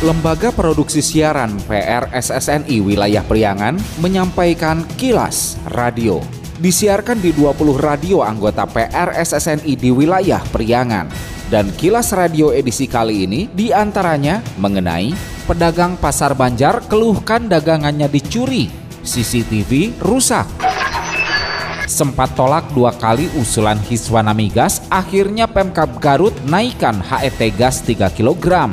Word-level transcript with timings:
Lembaga 0.00 0.48
Produksi 0.48 1.04
Siaran 1.04 1.60
PRSSNI 1.68 2.80
Wilayah 2.80 3.20
Priangan 3.20 3.76
menyampaikan 4.00 4.80
kilas 4.96 5.60
radio. 5.76 6.24
Disiarkan 6.56 7.20
di 7.20 7.36
20 7.36 7.76
radio 7.76 8.24
anggota 8.24 8.64
PRSSNI 8.64 9.76
di 9.76 9.92
wilayah 9.92 10.40
Priangan. 10.56 11.04
Dan 11.52 11.68
kilas 11.76 12.16
radio 12.16 12.48
edisi 12.48 12.88
kali 12.88 13.28
ini 13.28 13.52
di 13.52 13.76
antaranya 13.76 14.40
mengenai 14.56 15.12
pedagang 15.44 16.00
pasar 16.00 16.32
Banjar 16.32 16.80
keluhkan 16.88 17.52
dagangannya 17.52 18.08
dicuri, 18.08 18.72
CCTV 19.04 20.00
rusak. 20.00 20.48
Sempat 21.84 22.32
tolak 22.32 22.64
dua 22.72 22.96
kali 22.96 23.28
usulan 23.36 23.76
Hiswana 23.84 24.32
Migas, 24.32 24.80
akhirnya 24.88 25.44
Pemkab 25.44 26.00
Garut 26.00 26.32
naikkan 26.48 27.04
HET 27.04 27.52
gas 27.60 27.84
3 27.84 28.08
kg. 28.16 28.72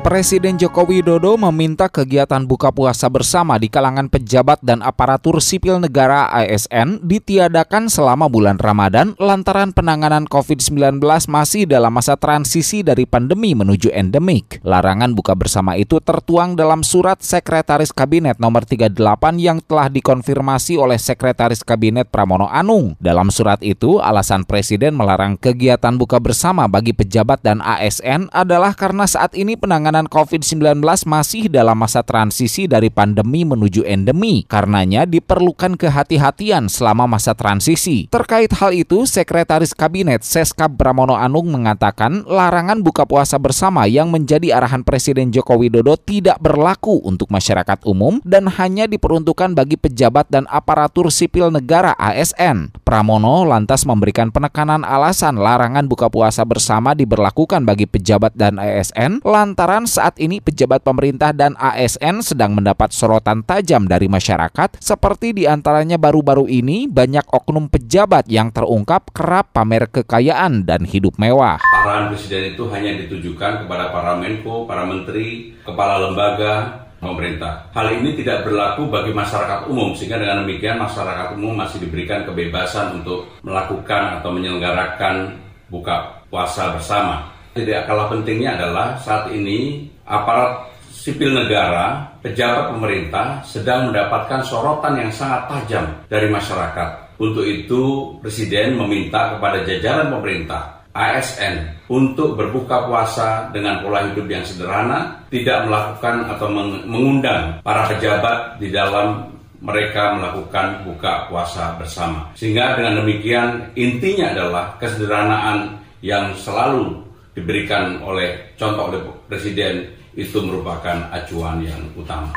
Presiden 0.00 0.56
Joko 0.56 0.88
Widodo 0.88 1.36
meminta 1.36 1.84
kegiatan 1.84 2.48
buka 2.48 2.72
puasa 2.72 3.04
bersama 3.12 3.60
di 3.60 3.68
kalangan 3.68 4.08
pejabat 4.08 4.64
dan 4.64 4.80
aparatur 4.80 5.44
sipil 5.44 5.76
negara 5.76 6.24
ASN 6.32 7.04
ditiadakan 7.04 7.92
selama 7.92 8.32
bulan 8.32 8.56
Ramadan 8.56 9.12
lantaran 9.20 9.76
penanganan 9.76 10.24
COVID-19 10.24 11.04
masih 11.04 11.68
dalam 11.68 11.92
masa 11.92 12.16
transisi 12.16 12.80
dari 12.80 13.04
pandemi 13.04 13.52
menuju 13.52 13.92
endemik. 13.92 14.64
Larangan 14.64 15.12
buka 15.12 15.36
bersama 15.36 15.76
itu 15.76 16.00
tertuang 16.00 16.56
dalam 16.56 16.80
surat 16.80 17.20
Sekretaris 17.20 17.92
Kabinet 17.92 18.40
nomor 18.40 18.64
38 18.64 18.96
yang 19.36 19.60
telah 19.60 19.92
dikonfirmasi 19.92 20.80
oleh 20.80 20.96
Sekretaris 20.96 21.60
Kabinet 21.60 22.08
Pramono 22.08 22.48
Anung. 22.48 22.96
Dalam 23.04 23.28
surat 23.28 23.60
itu, 23.60 24.00
alasan 24.00 24.48
Presiden 24.48 24.96
melarang 24.96 25.36
kegiatan 25.36 25.92
buka 26.00 26.16
bersama 26.16 26.64
bagi 26.72 26.96
pejabat 26.96 27.44
dan 27.44 27.60
ASN 27.60 28.32
adalah 28.32 28.72
karena 28.72 29.04
saat 29.04 29.36
ini 29.36 29.60
penanganan 29.60 29.89
penanganan 29.90 30.06
COVID-19 30.06 30.86
masih 31.02 31.50
dalam 31.50 31.74
masa 31.74 32.06
transisi 32.06 32.70
dari 32.70 32.94
pandemi 32.94 33.42
menuju 33.42 33.82
endemi. 33.82 34.46
Karenanya 34.46 35.02
diperlukan 35.02 35.74
kehati-hatian 35.74 36.70
selama 36.70 37.10
masa 37.10 37.34
transisi. 37.34 38.06
Terkait 38.06 38.54
hal 38.54 38.70
itu, 38.70 39.02
Sekretaris 39.02 39.74
Kabinet 39.74 40.22
Seskap 40.22 40.78
Pramono 40.78 41.18
Anung 41.18 41.50
mengatakan 41.50 42.22
larangan 42.22 42.86
buka 42.86 43.02
puasa 43.02 43.34
bersama 43.42 43.90
yang 43.90 44.14
menjadi 44.14 44.62
arahan 44.62 44.86
Presiden 44.86 45.34
Joko 45.34 45.58
Widodo 45.58 45.98
tidak 45.98 46.38
berlaku 46.38 47.02
untuk 47.02 47.26
masyarakat 47.34 47.82
umum 47.82 48.22
dan 48.22 48.46
hanya 48.46 48.86
diperuntukkan 48.86 49.58
bagi 49.58 49.74
pejabat 49.74 50.30
dan 50.30 50.46
aparatur 50.54 51.10
sipil 51.10 51.50
negara 51.50 51.98
ASN. 51.98 52.78
Pramono 52.86 53.42
lantas 53.42 53.82
memberikan 53.82 54.30
penekanan 54.30 54.86
alasan 54.86 55.34
larangan 55.34 55.90
buka 55.90 56.06
puasa 56.06 56.46
bersama 56.46 56.94
diberlakukan 56.94 57.66
bagi 57.66 57.90
pejabat 57.90 58.38
dan 58.38 58.62
ASN 58.62 59.26
lantaran 59.26 59.79
saat 59.84 60.16
ini 60.16 60.40
pejabat 60.40 60.80
pemerintah 60.80 61.30
dan 61.36 61.52
ASN 61.60 62.24
sedang 62.24 62.56
mendapat 62.56 62.90
sorotan 62.90 63.44
tajam 63.44 63.84
dari 63.84 64.08
masyarakat 64.08 64.80
seperti 64.80 65.36
di 65.36 65.44
antaranya 65.44 66.00
baru-baru 66.00 66.48
ini 66.48 66.88
banyak 66.88 67.28
oknum 67.28 67.68
pejabat 67.68 68.26
yang 68.26 68.48
terungkap 68.50 69.12
kerap 69.12 69.52
pamer 69.52 69.86
kekayaan 69.92 70.64
dan 70.64 70.88
hidup 70.88 71.20
mewah. 71.20 71.60
Arahan 71.60 72.12
Presiden 72.12 72.56
itu 72.56 72.64
hanya 72.72 72.96
ditujukan 73.00 73.64
kepada 73.64 73.94
para 73.94 74.16
Menko, 74.16 74.64
para 74.66 74.88
Menteri, 74.88 75.56
Kepala 75.62 76.00
Lembaga, 76.02 76.88
pemerintah. 77.00 77.72
Hal 77.72 77.96
ini 77.96 78.12
tidak 78.14 78.44
berlaku 78.44 78.92
bagi 78.92 79.16
masyarakat 79.16 79.66
umum 79.66 79.96
sehingga 79.96 80.20
dengan 80.20 80.44
demikian 80.44 80.76
masyarakat 80.76 81.34
umum 81.34 81.56
masih 81.56 81.80
diberikan 81.80 82.28
kebebasan 82.28 83.00
untuk 83.00 83.40
melakukan 83.40 84.20
atau 84.20 84.30
menyelenggarakan 84.30 85.40
buka 85.72 86.20
puasa 86.28 86.76
bersama. 86.76 87.39
Tidak 87.50 87.86
kalah 87.86 88.06
pentingnya 88.06 88.54
adalah 88.54 88.94
saat 89.02 89.30
ini 89.34 89.90
aparat 90.06 90.70
sipil 90.90 91.32
negara, 91.32 92.12
pejabat 92.20 92.76
pemerintah 92.76 93.40
sedang 93.42 93.90
mendapatkan 93.90 94.44
sorotan 94.44 95.00
yang 95.00 95.10
sangat 95.10 95.48
tajam 95.48 95.86
dari 96.06 96.28
masyarakat. 96.28 97.18
Untuk 97.20 97.44
itu, 97.44 98.14
Presiden 98.20 98.76
meminta 98.76 99.36
kepada 99.36 99.64
jajaran 99.64 100.12
pemerintah 100.12 100.80
ASN 100.92 101.86
untuk 101.88 102.34
berbuka 102.34 102.86
puasa 102.90 103.48
dengan 103.54 103.80
pola 103.80 104.08
hidup 104.10 104.26
yang 104.26 104.42
sederhana, 104.42 105.22
tidak 105.30 105.66
melakukan 105.66 106.26
atau 106.36 106.48
mengundang 106.86 107.62
para 107.62 107.86
pejabat 107.86 108.58
di 108.58 108.68
dalam 108.74 109.30
mereka 109.60 110.16
melakukan 110.16 110.82
buka 110.88 111.28
puasa 111.28 111.76
bersama. 111.76 112.32
Sehingga 112.32 112.80
dengan 112.80 113.04
demikian 113.04 113.70
intinya 113.76 114.32
adalah 114.32 114.64
kesederhanaan 114.80 115.76
yang 116.00 116.32
selalu 116.32 117.09
diberikan 117.40 118.04
oleh 118.04 118.52
contoh 118.60 118.92
oleh 118.92 119.00
presiden 119.24 119.88
itu 120.12 120.38
merupakan 120.44 121.08
acuan 121.08 121.64
yang 121.64 121.80
utama. 121.96 122.30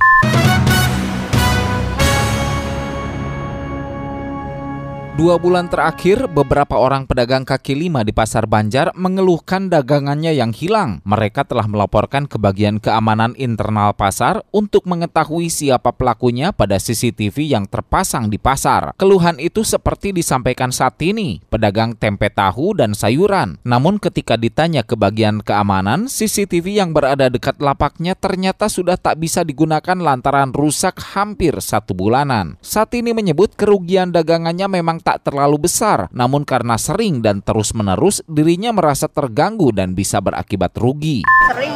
Dua 5.13 5.37
bulan 5.37 5.69
terakhir, 5.69 6.25
beberapa 6.25 6.73
orang 6.73 7.05
pedagang 7.05 7.45
kaki 7.45 7.77
lima 7.77 8.01
di 8.01 8.09
Pasar 8.09 8.49
Banjar 8.49 8.89
mengeluhkan 8.97 9.69
dagangannya 9.69 10.33
yang 10.33 10.49
hilang. 10.49 11.05
Mereka 11.05 11.45
telah 11.45 11.69
melaporkan 11.69 12.25
ke 12.25 12.41
bagian 12.41 12.81
keamanan 12.81 13.37
internal 13.37 13.93
pasar 13.93 14.41
untuk 14.49 14.89
mengetahui 14.89 15.53
siapa 15.53 15.93
pelakunya 15.93 16.49
pada 16.49 16.81
CCTV 16.81 17.45
yang 17.45 17.69
terpasang 17.69 18.25
di 18.25 18.41
pasar. 18.41 18.97
Keluhan 18.97 19.37
itu 19.37 19.61
seperti 19.61 20.17
disampaikan 20.17 20.73
saat 20.73 20.97
ini, 21.05 21.45
pedagang 21.45 21.93
tempe 21.93 22.33
tahu 22.33 22.73
dan 22.73 22.97
sayuran. 22.97 23.61
Namun 23.61 24.01
ketika 24.01 24.33
ditanya 24.33 24.81
ke 24.81 24.97
bagian 24.97 25.45
keamanan, 25.45 26.09
CCTV 26.09 26.81
yang 26.81 26.89
berada 26.89 27.29
dekat 27.29 27.61
lapaknya 27.61 28.17
ternyata 28.17 28.65
sudah 28.65 28.97
tak 28.97 29.21
bisa 29.21 29.45
digunakan 29.45 29.93
lantaran 29.93 30.49
rusak 30.49 30.97
hampir 31.13 31.53
satu 31.61 31.93
bulanan. 31.93 32.57
Saat 32.65 32.97
ini 32.97 33.13
menyebut 33.13 33.53
kerugian 33.53 34.09
dagangannya 34.09 34.65
memang 34.65 35.02
tak 35.03 35.27
terlalu 35.27 35.67
besar, 35.67 36.07
namun 36.15 36.47
karena 36.47 36.79
sering 36.79 37.19
dan 37.19 37.43
terus-menerus 37.43 38.23
dirinya 38.25 38.71
merasa 38.71 39.11
terganggu 39.11 39.75
dan 39.75 39.91
bisa 39.91 40.23
berakibat 40.23 40.71
rugi. 40.79 41.27
Sering. 41.51 41.75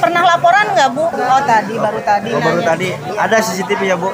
Pernah 0.00 0.22
laporan 0.24 0.66
nggak 0.72 0.88
Bu? 0.96 1.04
Oh 1.04 1.42
tadi, 1.44 1.74
baru 1.76 2.00
tadi. 2.00 2.30
Oh, 2.32 2.40
baru 2.40 2.60
tadi. 2.64 2.88
Ada 2.96 3.36
CCTV 3.44 3.82
ya 3.84 3.96
Bu? 4.00 4.08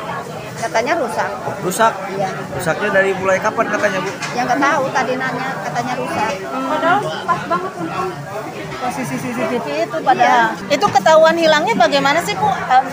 Katanya 0.59 0.97
rusak. 0.97 1.31
Rusak? 1.63 1.93
Iya. 2.17 2.31
Rusaknya 2.57 2.89
dari 2.91 3.11
mulai 3.15 3.39
kapan 3.39 3.71
katanya 3.71 3.99
Bu? 4.03 4.11
Yang 4.35 4.45
nggak 4.51 4.61
tahu 4.65 4.85
tadi 4.91 5.13
nanya 5.15 5.49
katanya 5.63 5.93
rusak. 5.95 6.31
Padahal 6.51 7.01
pas 7.23 7.41
banget 7.47 7.73
untung 7.79 8.11
posisi 8.81 9.15
CCTV 9.17 9.67
itu 9.87 9.99
pada 10.03 10.25
ya. 10.25 10.43
itu 10.69 10.87
ketahuan 10.89 11.37
hilangnya 11.39 11.75
bagaimana 11.79 12.19
sih 12.25 12.35
Bu? 12.35 12.49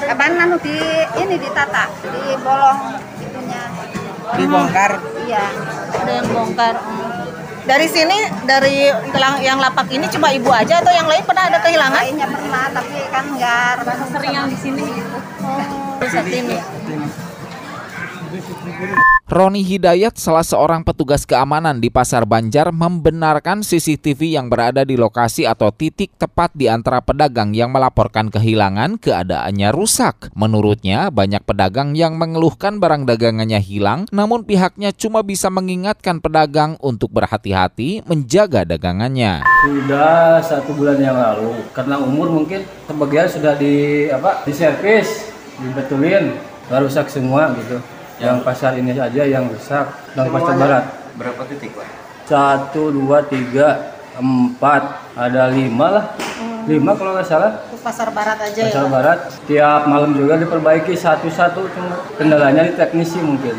Kapan 0.06 0.38
di 0.62 0.78
ini 1.18 1.36
ditata 1.40 1.88
di 2.06 2.22
bolong 2.44 2.80
itunya 3.24 3.64
dibongkar 4.38 4.92
iya 5.28 5.46
ada 5.92 6.12
yang 6.12 6.28
bongkar 6.32 6.76
dari 7.62 7.86
sini 7.86 8.18
dari 8.50 8.90
yang 9.46 9.62
lapak 9.62 9.86
ini 9.94 10.10
cuma 10.10 10.34
ibu 10.34 10.50
aja 10.50 10.82
atau 10.82 10.90
yang 10.90 11.06
lain 11.06 11.22
pernah 11.22 11.46
ada 11.46 11.62
kehilangan? 11.62 12.02
Lainnya 12.02 12.26
pernah 12.26 12.66
tapi 12.74 13.00
kan 13.14 13.26
nggak 13.38 13.86
sering 14.10 14.34
yang 14.34 14.50
di 14.50 14.58
sini 14.58 14.82
gitu. 14.82 15.18
Oh, 15.46 15.62
sini. 16.26 16.58
Roni 19.32 19.64
Hidayat, 19.64 20.20
salah 20.20 20.44
seorang 20.44 20.84
petugas 20.84 21.24
keamanan 21.24 21.80
di 21.80 21.88
Pasar 21.88 22.28
Banjar, 22.28 22.76
membenarkan 22.76 23.64
CCTV 23.64 24.36
yang 24.36 24.52
berada 24.52 24.84
di 24.84 25.00
lokasi 25.00 25.48
atau 25.48 25.72
titik 25.72 26.12
tepat 26.20 26.52
di 26.52 26.68
antara 26.68 27.00
pedagang 27.00 27.56
yang 27.56 27.72
melaporkan 27.72 28.28
kehilangan 28.28 29.00
keadaannya 29.00 29.72
rusak. 29.72 30.36
Menurutnya, 30.36 31.08
banyak 31.16 31.48
pedagang 31.48 31.96
yang 31.96 32.20
mengeluhkan 32.20 32.84
barang 32.84 33.08
dagangannya 33.08 33.64
hilang, 33.64 34.04
namun 34.12 34.44
pihaknya 34.44 34.92
cuma 34.92 35.24
bisa 35.24 35.48
mengingatkan 35.48 36.20
pedagang 36.20 36.76
untuk 36.84 37.16
berhati-hati 37.16 38.04
menjaga 38.04 38.68
dagangannya. 38.68 39.48
Sudah 39.64 40.44
satu 40.44 40.76
bulan 40.76 41.00
yang 41.00 41.16
lalu, 41.16 41.56
karena 41.72 42.04
umur 42.04 42.28
mungkin 42.36 42.68
sebagian 42.84 43.32
sudah 43.32 43.56
di 43.56 44.12
apa 44.12 44.44
di 44.44 44.52
servis, 44.52 45.32
dibetulin, 45.56 46.36
rusak 46.68 47.08
semua 47.08 47.56
gitu 47.56 47.80
yang 48.22 48.38
pasar 48.46 48.78
ini 48.78 48.94
saja 48.94 49.26
yang 49.26 49.50
rusak 49.50 49.86
dan 50.14 50.26
pasar 50.30 50.54
barat. 50.56 50.84
Berapa 51.18 51.42
titik 51.50 51.74
pak? 51.74 51.90
Satu 52.30 52.94
dua 52.94 53.26
tiga 53.26 53.98
empat. 54.16 55.12
Ada 55.18 55.52
lima 55.52 55.88
lah. 55.92 56.06
Hmm. 56.16 56.64
lima 56.70 56.94
kalau 56.96 57.18
nggak 57.18 57.28
salah. 57.28 57.66
Pasar 57.82 58.14
barat 58.14 58.38
aja 58.38 58.62
pasar 58.70 58.86
ya? 58.86 58.90
barat. 58.94 59.20
Tiap 59.50 59.82
malam 59.90 60.14
juga 60.14 60.38
diperbaiki 60.38 60.94
satu-satu 60.94 61.62
cuma 61.74 61.96
kendalanya 62.16 62.70
di 62.70 62.74
teknisi 62.78 63.18
mungkin. 63.20 63.58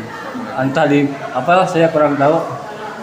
Entah 0.55 0.87
di 0.87 1.11
apalah 1.35 1.67
saya 1.67 1.91
kurang 1.91 2.15
tahu. 2.15 2.39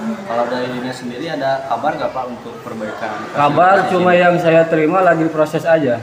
Kalau 0.00 0.44
dari 0.48 0.70
dinas 0.72 0.96
sendiri 0.96 1.28
ada 1.28 1.68
kabar 1.68 1.92
nggak 1.92 2.10
pak 2.16 2.24
untuk 2.24 2.54
perbaikan 2.64 3.10
kabar 3.36 3.76
cuma 3.92 4.16
yang 4.16 4.38
saya 4.40 4.64
terima 4.64 5.04
lagi 5.04 5.28
proses 5.28 5.66
aja 5.68 6.00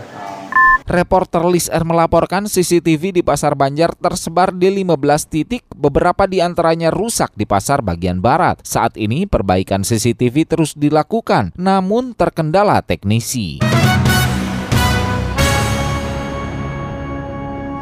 Reporter 0.88 1.44
Lis 1.51 1.68
R 1.68 1.84
melaporkan 1.84 2.48
CCTV 2.48 3.12
di 3.12 3.19
Pasar 3.19 3.60
Banjar 3.60 3.92
tersebar 3.92 4.56
di 4.56 4.72
15 4.72 5.28
titik, 5.28 5.68
beberapa 5.75 6.24
di 6.31 6.39
antaranya 6.39 6.95
rusak 6.95 7.36
di 7.36 7.44
pasar 7.44 7.84
bagian 7.84 8.24
barat. 8.24 8.63
Saat 8.63 8.95
ini 8.95 9.28
perbaikan 9.28 9.84
CCTV 9.84 10.48
terus 10.48 10.72
dilakukan, 10.80 11.51
namun 11.60 12.16
terkendala 12.16 12.80
teknisi. 12.80 13.60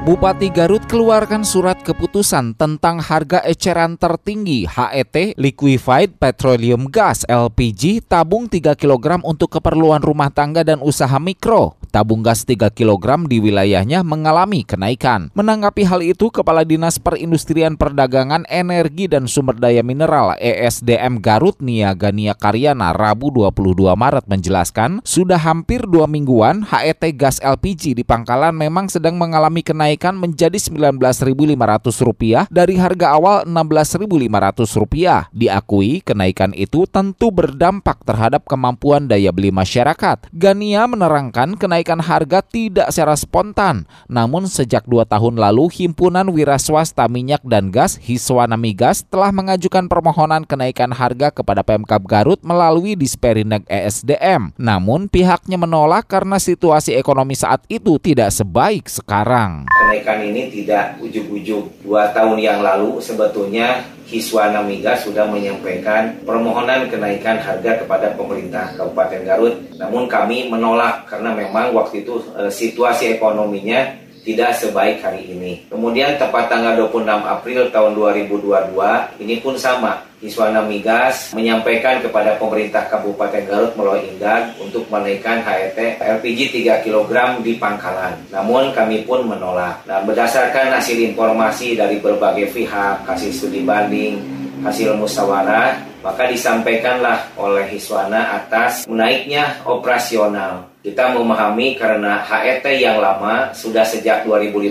Bupati 0.06 0.54
Garut 0.54 0.86
keluarkan 0.86 1.42
surat 1.42 1.81
keputusan 1.81 2.54
tentang 2.54 3.02
harga 3.02 3.42
eceran 3.42 3.98
tertinggi 3.98 4.69
HET 4.69 5.34
Liquefied 5.34 6.22
Petroleum 6.22 6.94
Gas 6.94 7.25
LPG 7.25 8.06
tabung 8.06 8.46
3 8.46 8.78
kg 8.78 9.25
untuk 9.25 9.57
keperluan 9.57 10.06
rumah 10.06 10.30
tangga 10.30 10.62
dan 10.62 10.78
usaha 10.86 11.18
mikro 11.18 11.74
tabung 11.90 12.22
gas 12.22 12.46
3 12.46 12.69
kg 12.69 13.25
di 13.25 13.42
wilayahnya 13.42 14.06
mengalami 14.06 14.62
kenaikan. 14.62 15.34
Menanggapi 15.34 15.88
hal 15.88 16.04
itu, 16.04 16.28
Kepala 16.28 16.68
Dinas 16.68 17.00
Perindustrian 17.00 17.80
Perdagangan 17.80 18.44
Energi 18.51 19.08
dan 19.10 19.31
Sumber 19.31 19.56
Daya 19.56 19.80
Mineral 19.80 20.36
ESDM 20.36 21.24
Garut 21.24 21.58
Niaga 21.63 22.12
Nia 22.12 22.36
Karyana 22.36 22.92
Rabu 22.92 23.31
22 23.31 23.96
Maret 23.96 24.28
menjelaskan, 24.28 25.00
sudah 25.08 25.40
hampir 25.40 25.88
dua 25.88 26.06
mingguan 26.06 26.68
HET 26.68 27.01
gas 27.16 27.40
LPG 27.40 27.96
di 27.96 28.04
Pangkalan 28.04 28.51
memang 28.51 28.92
sedang 28.92 29.16
mengalami 29.16 29.63
kenaikan 29.63 29.95
menjadi 29.98 30.60
Rp19.500 30.60 32.52
dari 32.52 32.76
harga 32.76 33.16
awal 33.16 33.48
Rp16.500. 33.48 35.32
Diakui 35.32 36.04
kenaikan 36.04 36.52
itu 36.52 36.84
tentu 36.90 37.32
berdampak 37.32 38.04
terhadap 38.04 38.44
kemampuan 38.44 39.08
daya 39.08 39.32
beli 39.32 39.50
masyarakat. 39.50 40.28
Gania 40.36 40.84
menerangkan 40.90 41.56
kenaikan 41.56 42.04
harga 42.04 42.44
tidak 42.44 42.92
secara 42.92 43.16
spontan. 43.16 43.88
Namun 44.12 44.50
sejak 44.50 44.84
dua 44.90 45.08
tahun 45.08 45.40
lalu, 45.40 45.72
Himpunan 45.72 46.28
Wira 46.32 46.60
Swasta 46.60 47.08
Minyak 47.08 47.46
dan 47.46 47.72
Gas 47.72 47.98
Hiswana 48.02 48.60
Migas 48.60 49.06
telah 49.08 49.32
mengajukan 49.32 49.88
permohonan 49.88 50.44
kenaikan 50.44 50.92
harga 50.92 51.32
kepada 51.32 51.62
Pemkab 51.62 52.04
Garut 52.10 52.42
melalui 52.42 52.98
Disperindag 52.98 53.64
ESDM. 53.70 54.58
Namun 54.58 55.08
pihaknya 55.08 55.60
menolak 55.60 56.10
karena 56.10 56.42
situasi 56.42 56.98
ekonomi 56.98 57.38
saat 57.38 57.62
itu 57.70 57.98
tidak 58.02 58.34
sebaik 58.34 58.90
sekarang. 58.90 59.68
Kenaikan 59.86 60.26
ini 60.26 60.50
tidak 60.50 60.98
ujuk-ujuk 60.98 61.86
dua 61.86 62.10
tahun 62.10 62.42
yang 62.42 62.66
lalu 62.66 62.98
sebetulnya 62.98 63.86
Hiswana 64.10 64.66
Migas 64.66 65.06
sudah 65.06 65.30
menyampaikan 65.30 66.26
permohonan 66.26 66.90
kenaikan 66.90 67.38
harga 67.38 67.86
kepada 67.86 68.10
pemerintah 68.18 68.74
Kabupaten 68.74 69.22
Garut. 69.22 69.54
Namun 69.78 70.10
kami 70.10 70.50
menolak 70.50 71.06
karena 71.06 71.38
memang 71.38 71.70
waktu 71.78 72.02
itu 72.02 72.18
e, 72.34 72.50
situasi 72.50 73.14
ekonominya 73.14 73.94
tidak 74.26 74.58
sebaik 74.58 75.06
hari 75.06 75.30
ini. 75.30 75.70
Kemudian 75.70 76.18
tepat 76.18 76.50
tanggal 76.50 76.90
26 76.90 77.06
April 77.06 77.70
tahun 77.70 77.92
2022 77.94 79.22
ini 79.22 79.38
pun 79.38 79.54
sama. 79.54 80.02
Iswana 80.25 80.66
Migas 80.66 81.31
menyampaikan 81.31 82.01
kepada 82.01 82.36
pemerintah 82.42 82.89
Kabupaten 82.89 83.45
Garut 83.45 83.74
melalui 83.77 84.10
Indag 84.10 84.57
untuk 84.57 84.89
menaikkan 84.89 85.45
HET 85.45 86.01
LPG 86.01 86.66
3 86.66 86.83
kg 86.83 87.39
di 87.45 87.56
Pangkalan. 87.62 88.18
Namun 88.33 88.74
kami 88.74 89.06
pun 89.06 89.24
menolak. 89.24 89.86
Dan 89.86 90.04
berdasarkan 90.10 90.74
hasil 90.75 90.98
informasi 91.13 91.77
dari 91.77 92.01
berbagai 92.01 92.51
pihak, 92.51 93.06
hasil 93.06 93.31
studi 93.31 93.62
banding, 93.62 94.19
hasil 94.66 94.98
musyawarah, 94.98 95.95
maka 96.06 96.30
disampaikanlah 96.30 97.34
oleh 97.34 97.66
Hiswana 97.66 98.38
atas 98.38 98.86
menaiknya 98.86 99.66
operasional 99.66 100.75
kita 100.86 101.18
memahami 101.18 101.74
karena 101.81 102.22
HET 102.22 102.62
yang 102.78 103.02
lama 103.02 103.50
sudah 103.57 103.81
sejak 103.81 104.22
2015 104.22 104.69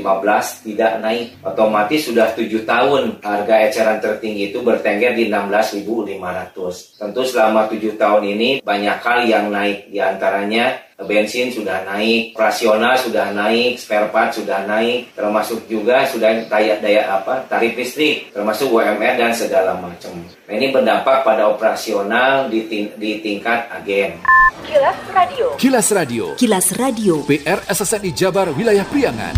tidak 0.62 1.02
naik. 1.02 1.34
Otomatis 1.42 2.06
sudah 2.06 2.30
tujuh 2.38 2.62
tahun 2.62 3.18
harga 3.18 3.66
eceran 3.66 3.98
tertinggi 3.98 4.54
itu 4.54 4.62
bertengger 4.62 5.18
di 5.18 5.26
16.500. 5.26 7.02
Tentu 7.02 7.22
selama 7.26 7.66
tujuh 7.66 7.98
tahun 7.98 8.30
ini 8.30 8.62
banyak 8.62 8.98
hal 9.02 9.26
yang 9.26 9.50
naik. 9.50 9.90
Di 9.90 9.98
antaranya 9.98 10.78
bensin 11.02 11.50
sudah 11.50 11.82
naik, 11.82 12.38
operasional 12.38 12.94
sudah 12.94 13.34
naik, 13.34 13.82
spare 13.82 14.06
part 14.14 14.30
sudah 14.30 14.62
naik, 14.70 15.10
termasuk 15.18 15.66
juga 15.66 16.06
sudah 16.06 16.46
daya 16.46 16.78
daya 16.78 17.18
apa 17.18 17.42
tarif 17.50 17.74
listrik, 17.74 18.30
termasuk 18.30 18.70
UMR 18.70 19.18
dan 19.18 19.34
segala 19.34 19.74
macam. 19.74 20.14
Nah, 20.44 20.60
ini 20.60 20.68
berdampak 20.68 21.24
pada 21.24 21.48
operasional 21.48 22.52
di, 22.52 22.68
ting 22.68 22.92
di 23.00 23.24
tingkat 23.24 23.64
agen. 23.72 24.20
Kilas 24.60 25.00
Radio. 25.08 25.46
Kilas 25.56 25.88
Radio. 25.88 26.24
Kilas 26.36 26.68
Radio. 26.76 27.24
PR 27.24 27.64
SSNI 27.64 28.12
Jabar 28.12 28.52
Wilayah 28.52 28.84
Priangan. 28.84 29.32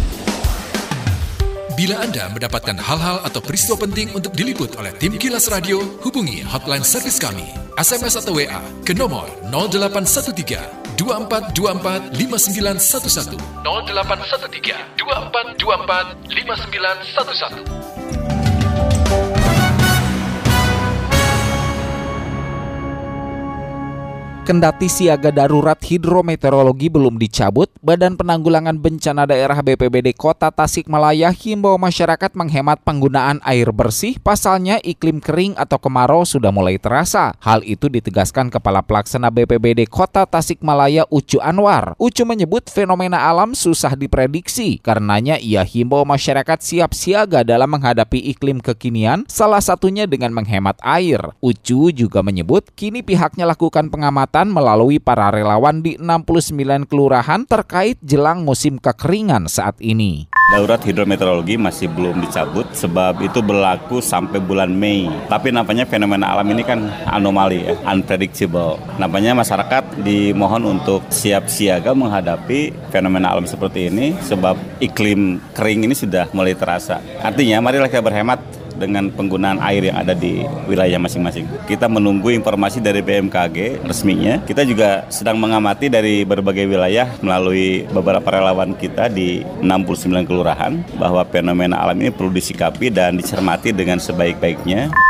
Bila 1.79 2.03
Anda 2.03 2.27
mendapatkan 2.35 2.75
hal-hal 2.75 3.23
atau 3.23 3.39
peristiwa 3.39 3.79
penting 3.87 4.11
untuk 4.19 4.35
diliput 4.35 4.75
oleh 4.83 4.91
tim 4.99 5.15
Kilas 5.15 5.47
Radio, 5.47 5.79
hubungi 6.03 6.43
hotline 6.43 6.83
servis 6.83 7.23
kami, 7.23 7.47
SMS 7.79 8.19
atau 8.19 8.35
WA 8.35 8.59
ke 8.83 8.91
nomor 8.91 9.31
0813 9.55 10.59
2424 10.99 12.19
5911 12.19 13.39
0813 13.63 14.75
2424 14.99 16.35
5911 16.35 17.96
Kendati 24.47 24.87
siaga 24.87 25.35
darurat 25.35 25.75
hidrometeorologi 25.75 26.87
belum 26.87 27.19
dicabut, 27.19 27.67
Badan 27.83 28.15
Penanggulangan 28.15 28.79
Bencana 28.79 29.27
Daerah 29.27 29.59
BPBD 29.59 30.15
Kota 30.15 30.55
Tasikmalaya 30.55 31.35
himbau 31.35 31.75
masyarakat 31.75 32.31
menghemat 32.39 32.79
penggunaan 32.87 33.43
air 33.43 33.75
bersih, 33.75 34.23
pasalnya 34.23 34.79
iklim 34.87 35.19
kering 35.19 35.59
atau 35.59 35.83
kemarau 35.83 36.23
sudah 36.23 36.55
mulai 36.55 36.79
terasa. 36.79 37.35
Hal 37.43 37.67
itu 37.67 37.91
ditegaskan 37.91 38.47
Kepala 38.47 38.87
Pelaksana 38.87 39.35
BPBD 39.35 39.91
Kota 39.91 40.23
Tasikmalaya 40.23 41.11
Ucu 41.11 41.43
Anwar. 41.43 41.99
Ucu 41.99 42.23
menyebut 42.23 42.71
fenomena 42.71 43.27
alam 43.27 43.51
susah 43.51 43.99
diprediksi, 43.99 44.79
karenanya 44.79 45.43
ia 45.43 45.67
himbau 45.67 46.07
masyarakat 46.07 46.63
siap 46.63 46.95
siaga 46.95 47.43
dalam 47.43 47.67
menghadapi 47.67 48.23
iklim 48.31 48.63
kekinian, 48.63 49.27
salah 49.27 49.59
satunya 49.59 50.07
dengan 50.07 50.31
menghemat 50.31 50.79
air. 50.87 51.35
Ucu 51.43 51.91
juga 51.91 52.23
menyebut 52.23 52.71
kini 52.79 53.03
pihaknya 53.03 53.43
lakukan 53.43 53.91
pengamatan 53.91 54.36
melalui 54.45 55.01
para 55.01 55.33
relawan 55.33 55.81
di 55.81 55.97
69 55.97 56.85
kelurahan 56.85 57.49
terkait 57.49 57.97
jelang 58.05 58.45
musim 58.45 58.77
kekeringan 58.77 59.49
saat 59.49 59.81
ini. 59.81 60.29
Darurat 60.47 60.79
hidrometeorologi 60.79 61.59
masih 61.59 61.91
belum 61.91 62.23
dicabut 62.23 62.71
sebab 62.71 63.19
itu 63.19 63.43
berlaku 63.43 63.99
sampai 63.99 64.39
bulan 64.39 64.71
Mei. 64.71 65.11
Tapi 65.27 65.51
nampaknya 65.51 65.91
fenomena 65.91 66.31
alam 66.31 66.47
ini 66.53 66.63
kan 66.63 66.87
anomali 67.09 67.67
ya, 67.67 67.75
unpredictable. 67.83 68.79
Nampaknya 68.95 69.35
masyarakat 69.35 70.07
dimohon 70.07 70.79
untuk 70.79 71.03
siap 71.11 71.51
siaga 71.51 71.97
menghadapi 71.99 72.93
fenomena 72.95 73.35
alam 73.35 73.43
seperti 73.43 73.91
ini 73.91 74.15
sebab 74.23 74.55
iklim 74.79 75.43
kering 75.51 75.89
ini 75.89 75.99
sudah 75.99 76.31
mulai 76.31 76.55
terasa. 76.55 77.03
Artinya 77.25 77.59
marilah 77.59 77.91
kita 77.91 78.07
berhemat 78.07 78.66
dengan 78.77 79.09
penggunaan 79.11 79.59
air 79.65 79.89
yang 79.89 79.97
ada 79.97 80.13
di 80.13 80.45
wilayah 80.69 81.01
masing-masing. 81.01 81.49
Kita 81.65 81.89
menunggu 81.89 82.31
informasi 82.33 82.79
dari 82.85 83.01
BMKG 83.01 83.83
resminya. 83.85 84.41
Kita 84.45 84.63
juga 84.63 85.09
sedang 85.09 85.41
mengamati 85.41 85.89
dari 85.89 86.23
berbagai 86.23 86.69
wilayah 86.69 87.09
melalui 87.25 87.89
beberapa 87.91 88.29
relawan 88.29 88.77
kita 88.77 89.09
di 89.09 89.43
69 89.65 90.29
kelurahan 90.29 90.77
bahwa 91.01 91.25
fenomena 91.27 91.81
alam 91.81 91.97
ini 91.99 92.13
perlu 92.13 92.31
disikapi 92.31 92.93
dan 92.93 93.17
dicermati 93.17 93.73
dengan 93.73 93.97
sebaik-baiknya. 93.97 95.06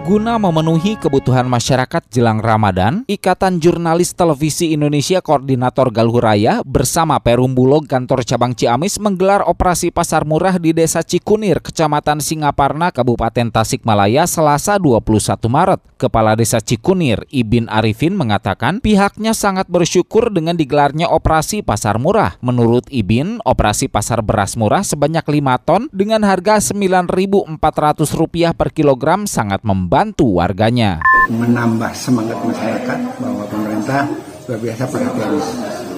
Guna 0.00 0.40
memenuhi 0.40 0.96
kebutuhan 0.96 1.44
masyarakat 1.44 2.08
jelang 2.08 2.40
Ramadan, 2.40 3.04
Ikatan 3.04 3.60
Jurnalis 3.60 4.16
Televisi 4.16 4.72
Indonesia 4.72 5.20
Koordinator 5.20 5.92
Galuh 5.92 6.16
bersama 6.64 7.20
Perum 7.20 7.52
Bulog 7.52 7.84
Kantor 7.84 8.24
Cabang 8.24 8.56
Ciamis 8.56 8.96
menggelar 8.96 9.44
operasi 9.44 9.92
pasar 9.92 10.24
murah 10.24 10.56
di 10.56 10.72
Desa 10.72 11.04
Cikunir, 11.04 11.60
Kecamatan 11.60 12.24
Singaparna, 12.24 12.88
Kabupaten 12.88 13.52
Tasikmalaya, 13.52 14.24
Selasa 14.24 14.80
21 14.80 15.36
Maret. 15.52 15.80
Kepala 16.00 16.32
Desa 16.32 16.64
Cikunir, 16.64 17.28
Ibin 17.28 17.68
Arifin 17.68 18.16
mengatakan 18.16 18.80
pihaknya 18.80 19.36
sangat 19.36 19.68
bersyukur 19.68 20.32
dengan 20.32 20.56
digelarnya 20.56 21.12
operasi 21.12 21.60
pasar 21.60 22.00
murah. 22.00 22.40
Menurut 22.40 22.88
Ibin, 22.88 23.44
operasi 23.44 23.92
pasar 23.92 24.24
beras 24.24 24.56
murah 24.56 24.80
sebanyak 24.80 25.28
5 25.28 25.68
ton 25.68 25.92
dengan 25.92 26.24
harga 26.24 26.56
Rp9.400 26.72 28.56
per 28.56 28.72
kilogram 28.72 29.28
sangat 29.28 29.60
membantu 29.60 29.89
membantu 29.90 30.38
warganya. 30.38 31.02
Menambah 31.34 31.90
semangat 31.98 32.38
masyarakat 32.46 32.98
bahwa 33.18 33.42
pemerintah 33.50 34.06
luar 34.46 34.58
biasa 34.62 34.86
perhatian. 34.86 35.34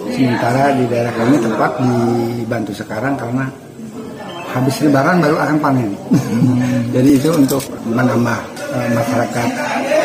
Sementara 0.09 0.73
di 0.73 0.89
daerah 0.89 1.13
kami 1.13 1.37
tepat 1.37 1.77
dibantu 1.77 2.73
sekarang 2.73 3.21
karena 3.21 3.53
habis 4.49 4.81
lebaran 4.81 5.21
baru 5.21 5.37
akan 5.45 5.57
panen. 5.61 5.93
Jadi 6.89 7.21
itu 7.21 7.29
untuk 7.37 7.61
menambah 7.85 8.41
uh, 8.73 8.89
masyarakat 8.97 9.49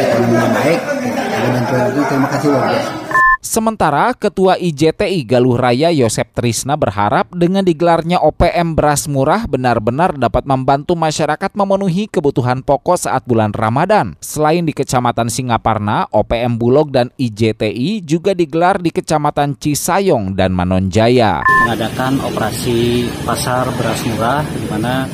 ekonominya 0.04 0.50
baik, 0.52 0.80
ya, 1.08 1.48
bantuan 1.56 1.84
itu 1.88 2.02
terima 2.12 2.28
kasih 2.28 2.48
luar 2.52 2.68
biasa. 2.68 2.92
Sementara 3.38 4.18
Ketua 4.18 4.58
IJTI 4.58 5.22
Galuh 5.22 5.62
Raya 5.62 5.94
Yosep 5.94 6.34
Trisna 6.34 6.74
berharap 6.74 7.30
dengan 7.30 7.62
digelarnya 7.62 8.18
OPM 8.18 8.74
beras 8.74 9.06
murah 9.06 9.46
benar-benar 9.46 10.18
dapat 10.18 10.50
membantu 10.50 10.98
masyarakat 10.98 11.54
memenuhi 11.54 12.10
kebutuhan 12.10 12.66
pokok 12.66 12.98
saat 12.98 13.24
bulan 13.30 13.54
Ramadan. 13.54 14.18
Selain 14.20 14.66
di 14.66 14.74
Kecamatan 14.74 15.30
Singaparna, 15.30 16.10
OPM 16.10 16.58
Bulog 16.58 16.90
dan 16.90 17.14
IJTI 17.14 18.02
juga 18.02 18.34
digelar 18.34 18.82
di 18.82 18.90
Kecamatan 18.90 19.54
Cisayong 19.58 20.34
dan 20.34 20.58
Manonjaya. 20.58 21.46
Mengadakan 21.46 22.18
operasi 22.26 23.06
pasar 23.22 23.70
beras 23.78 24.02
murah 24.10 24.42
di 24.42 24.66
mana 24.66 25.06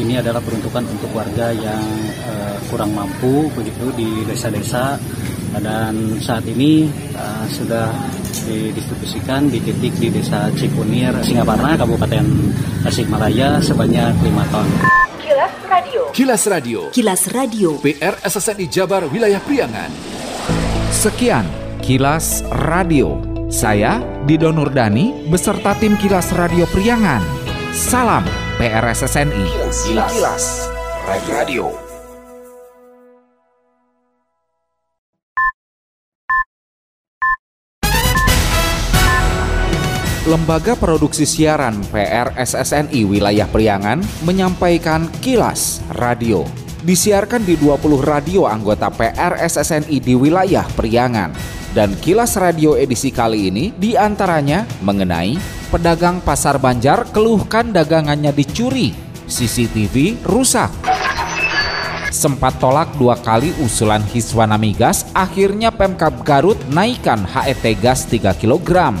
ini 0.00 0.16
adalah 0.16 0.40
peruntukan 0.40 0.84
untuk 0.84 1.12
warga 1.12 1.52
yang 1.52 1.84
uh, 2.28 2.56
kurang 2.72 2.92
mampu 2.96 3.52
begitu 3.52 3.92
di 3.96 4.24
desa-desa 4.24 4.96
dan 5.58 6.22
saat 6.22 6.46
ini 6.46 6.86
uh, 7.18 7.44
sudah 7.50 7.90
didistribusikan 8.46 9.50
di 9.50 9.58
titik 9.58 9.94
di 9.98 10.08
Desa 10.14 10.46
Cikunir, 10.54 11.14
Singaparna, 11.26 11.74
Kabupaten 11.74 12.24
Tasikmalaya 12.86 13.58
sebanyak 13.58 14.14
5 14.22 14.52
ton. 14.54 14.68
Kilas 15.20 15.54
Radio. 15.66 16.02
Kilas 16.14 16.42
Radio. 16.46 16.80
Kilas 16.90 17.22
Radio. 17.34 17.70
PR 17.82 18.14
SSNI 18.22 18.66
Jabar 18.70 19.02
Wilayah 19.10 19.42
Priangan. 19.42 19.90
Sekian 20.90 21.46
Kilas 21.82 22.46
Radio. 22.70 23.18
Saya 23.50 23.98
Dido 24.30 24.54
Nurdani 24.54 25.26
beserta 25.26 25.74
tim 25.74 25.98
Kilas 25.98 26.30
Radio 26.34 26.66
Priangan. 26.70 27.22
Salam 27.74 28.22
PRSSNI. 28.58 29.46
Kilas, 29.86 30.10
Kilas. 30.14 30.44
Radio. 31.30 31.89
Lembaga 40.28 40.76
Produksi 40.76 41.24
Siaran 41.24 41.80
PRSSNI 41.88 43.08
Wilayah 43.08 43.48
Priangan 43.48 44.04
menyampaikan 44.20 45.08
Kilas 45.24 45.80
Radio. 45.96 46.44
Disiarkan 46.84 47.40
di 47.40 47.56
20 47.56 48.04
radio 48.04 48.44
anggota 48.44 48.92
PRSSNI 48.92 49.96
di 49.96 50.12
wilayah 50.12 50.68
Priangan. 50.76 51.32
Dan 51.72 51.96
Kilas 52.04 52.36
Radio 52.36 52.76
edisi 52.76 53.08
kali 53.08 53.48
ini 53.48 53.72
di 53.72 53.96
antaranya 53.96 54.68
mengenai 54.84 55.40
pedagang 55.72 56.20
pasar 56.20 56.60
Banjar 56.60 57.08
keluhkan 57.16 57.72
dagangannya 57.72 58.36
dicuri, 58.36 58.92
CCTV 59.24 60.20
rusak. 60.28 60.68
Sempat 62.12 62.60
tolak 62.60 62.92
dua 63.00 63.16
kali 63.16 63.56
usulan 63.64 64.04
Hiswana 64.04 64.60
Migas, 64.60 65.08
akhirnya 65.16 65.72
Pemkab 65.72 66.20
Garut 66.28 66.60
naikkan 66.68 67.24
HET 67.24 67.64
gas 67.80 68.04
3 68.04 68.36
kg. 68.36 69.00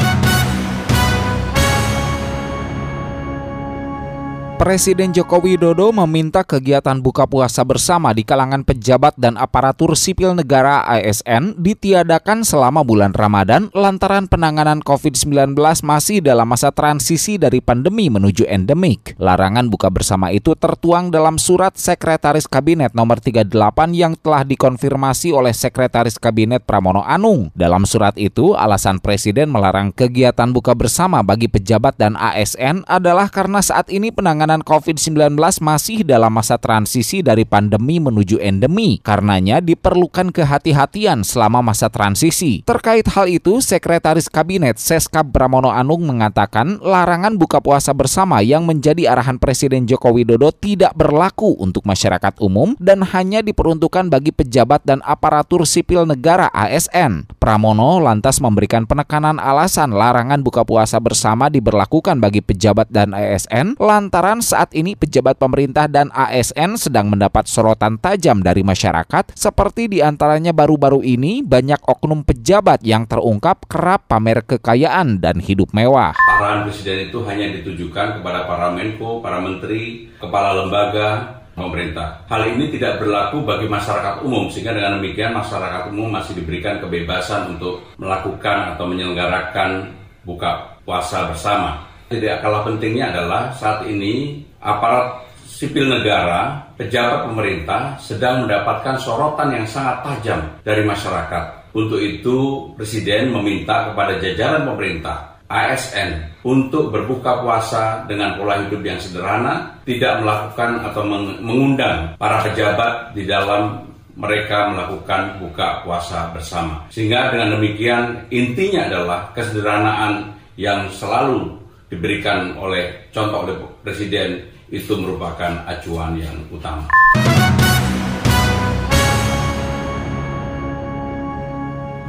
Presiden 4.61 5.09
Joko 5.09 5.41
Widodo 5.41 5.89
meminta 5.89 6.45
kegiatan 6.45 7.01
buka 7.01 7.25
puasa 7.25 7.65
bersama 7.65 8.13
di 8.13 8.21
kalangan 8.21 8.61
pejabat 8.61 9.17
dan 9.17 9.33
aparatur 9.33 9.97
sipil 9.97 10.37
negara 10.37 10.85
ASN 10.85 11.57
ditiadakan 11.57 12.45
selama 12.45 12.85
bulan 12.85 13.09
Ramadan 13.09 13.73
lantaran 13.73 14.29
penanganan 14.29 14.85
COVID-19 14.85 15.57
masih 15.81 16.21
dalam 16.21 16.45
masa 16.45 16.69
transisi 16.69 17.41
dari 17.41 17.57
pandemi 17.57 18.13
menuju 18.13 18.45
endemik. 18.45 19.17
Larangan 19.17 19.65
buka 19.65 19.89
bersama 19.89 20.29
itu 20.29 20.53
tertuang 20.53 21.09
dalam 21.09 21.41
surat 21.41 21.73
Sekretaris 21.73 22.45
Kabinet 22.45 22.93
nomor 22.93 23.17
38 23.17 23.49
yang 23.97 24.13
telah 24.13 24.45
dikonfirmasi 24.45 25.33
oleh 25.33 25.57
Sekretaris 25.57 26.21
Kabinet 26.21 26.69
Pramono 26.69 27.01
Anung. 27.01 27.49
Dalam 27.57 27.81
surat 27.89 28.13
itu, 28.13 28.53
alasan 28.53 29.01
Presiden 29.01 29.49
melarang 29.49 29.89
kegiatan 29.89 30.53
buka 30.53 30.77
bersama 30.77 31.25
bagi 31.25 31.49
pejabat 31.49 31.97
dan 31.97 32.13
ASN 32.13 32.85
adalah 32.85 33.25
karena 33.25 33.57
saat 33.65 33.89
ini 33.89 34.13
penanganan 34.13 34.50
penanganan 34.51 34.67
COVID-19 34.67 35.39
masih 35.63 36.03
dalam 36.03 36.35
masa 36.35 36.59
transisi 36.59 37.23
dari 37.23 37.47
pandemi 37.47 38.03
menuju 38.03 38.35
endemi. 38.43 38.99
Karenanya 38.99 39.63
diperlukan 39.63 40.35
kehati-hatian 40.35 41.23
selama 41.23 41.63
masa 41.63 41.87
transisi. 41.87 42.59
Terkait 42.67 43.07
hal 43.15 43.31
itu, 43.31 43.63
Sekretaris 43.63 44.27
Kabinet 44.27 44.75
Seskap 44.75 45.31
Pramono 45.31 45.71
Anung 45.71 46.03
mengatakan 46.03 46.83
larangan 46.83 47.39
buka 47.39 47.63
puasa 47.63 47.95
bersama 47.95 48.43
yang 48.43 48.67
menjadi 48.67 49.07
arahan 49.15 49.39
Presiden 49.39 49.87
Joko 49.87 50.11
Widodo 50.11 50.51
tidak 50.51 50.91
berlaku 50.99 51.55
untuk 51.55 51.87
masyarakat 51.87 52.35
umum 52.43 52.75
dan 52.75 53.07
hanya 53.07 53.39
diperuntukkan 53.39 54.11
bagi 54.11 54.35
pejabat 54.35 54.83
dan 54.83 54.99
aparatur 55.07 55.63
sipil 55.63 56.03
negara 56.03 56.51
ASN. 56.51 57.31
Pramono 57.39 58.03
lantas 58.03 58.43
memberikan 58.43 58.83
penekanan 58.83 59.39
alasan 59.39 59.95
larangan 59.95 60.43
buka 60.43 60.67
puasa 60.67 60.99
bersama 60.99 61.47
diberlakukan 61.47 62.19
bagi 62.19 62.43
pejabat 62.43 62.91
dan 62.91 63.15
ASN 63.15 63.79
lantaran 63.79 64.40
saat 64.43 64.73
ini 64.75 64.97
pejabat 64.97 65.39
pemerintah 65.39 65.87
dan 65.87 66.09
ASN 66.11 66.75
sedang 66.75 67.07
mendapat 67.07 67.47
sorotan 67.47 68.01
tajam 68.01 68.43
dari 68.43 68.65
masyarakat 68.65 69.31
seperti 69.37 69.87
di 69.87 70.03
antaranya 70.03 70.51
baru-baru 70.51 71.05
ini 71.05 71.45
banyak 71.45 71.79
oknum 71.85 72.25
pejabat 72.25 72.81
yang 72.81 73.07
terungkap 73.07 73.69
kerap 73.69 74.09
pamer 74.09 74.43
kekayaan 74.43 75.21
dan 75.21 75.39
hidup 75.39 75.71
mewah. 75.71 76.17
Arahan 76.17 76.65
Presiden 76.67 77.13
itu 77.13 77.21
hanya 77.23 77.53
ditujukan 77.61 78.19
kepada 78.19 78.49
para 78.49 78.73
Menko, 78.73 79.21
para 79.21 79.39
Menteri, 79.39 80.09
Kepala 80.17 80.57
Lembaga, 80.57 81.41
pemerintah. 81.53 82.25
Hal 82.25 82.57
ini 82.57 82.71
tidak 82.71 83.03
berlaku 83.03 83.43
bagi 83.43 83.67
masyarakat 83.69 84.23
umum 84.23 84.49
sehingga 84.49 84.73
dengan 84.73 84.97
demikian 84.97 85.35
masyarakat 85.35 85.91
umum 85.91 86.09
masih 86.09 86.33
diberikan 86.39 86.79
kebebasan 86.81 87.57
untuk 87.57 87.85
melakukan 87.99 88.75
atau 88.75 88.85
menyelenggarakan 88.87 89.93
buka 90.25 90.81
puasa 90.87 91.29
bersama. 91.29 91.90
Tidak 92.11 92.43
kalah 92.43 92.67
pentingnya 92.67 93.15
adalah 93.15 93.55
saat 93.55 93.87
ini 93.87 94.43
aparat 94.59 95.23
sipil 95.47 95.87
negara, 95.87 96.59
pejabat 96.75 97.31
pemerintah 97.31 97.95
sedang 98.03 98.43
mendapatkan 98.43 98.99
sorotan 98.99 99.55
yang 99.55 99.63
sangat 99.63 100.03
tajam 100.03 100.43
dari 100.65 100.83
masyarakat. 100.83 101.71
Untuk 101.71 102.03
itu, 102.03 102.67
Presiden 102.75 103.31
meminta 103.31 103.87
kepada 103.87 104.19
jajaran 104.19 104.67
pemerintah, 104.67 105.39
ASN, 105.47 106.41
untuk 106.43 106.91
berbuka 106.91 107.45
puasa 107.47 108.03
dengan 108.11 108.35
pola 108.35 108.59
hidup 108.59 108.83
yang 108.83 108.99
sederhana, 108.99 109.79
tidak 109.87 110.19
melakukan 110.19 110.83
atau 110.83 111.03
mengundang 111.39 112.19
para 112.19 112.43
pejabat 112.43 113.15
di 113.15 113.23
dalam 113.23 113.87
mereka 114.19 114.67
melakukan 114.67 115.39
buka 115.39 115.87
puasa 115.87 116.27
bersama. 116.35 116.83
Sehingga 116.91 117.31
dengan 117.31 117.55
demikian 117.55 118.27
intinya 118.27 118.91
adalah 118.91 119.19
kesederhanaan 119.31 120.35
yang 120.59 120.91
selalu 120.91 121.60
diberikan 121.91 122.55
oleh 122.55 123.11
contoh 123.11 123.43
oleh 123.43 123.55
presiden 123.83 124.47
itu 124.71 124.95
merupakan 124.95 125.67
acuan 125.67 126.15
yang 126.15 126.39
utama. 126.47 127.00